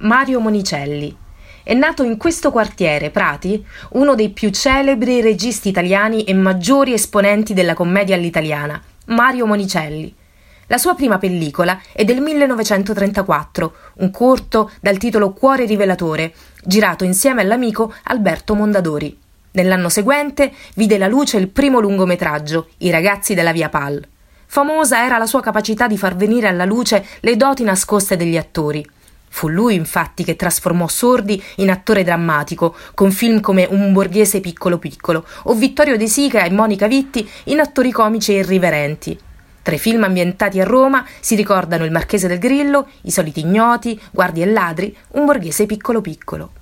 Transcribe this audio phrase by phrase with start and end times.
[0.00, 1.16] Mario Monicelli.
[1.62, 7.54] È nato in questo quartiere, Prati, uno dei più celebri registi italiani e maggiori esponenti
[7.54, 10.14] della commedia all'italiana, Mario Monicelli.
[10.66, 17.40] La sua prima pellicola è del 1934, un corto dal titolo Cuore rivelatore, girato insieme
[17.40, 19.18] all'amico Alberto Mondadori.
[19.52, 24.06] Nell'anno seguente vide la luce il primo lungometraggio, I ragazzi della Via Pal.
[24.44, 28.86] Famosa era la sua capacità di far venire alla luce le doti nascoste degli attori.
[29.36, 34.78] Fu lui, infatti, che trasformò Sordi in attore drammatico, con film come Un borghese piccolo
[34.78, 39.18] piccolo, o Vittorio De Sica e Monica Vitti in attori comici e irriverenti.
[39.60, 44.00] Tra i film ambientati a Roma si ricordano Il Marchese del Grillo, I soliti ignoti,
[44.10, 46.52] Guardi e ladri, Un borghese piccolo piccolo.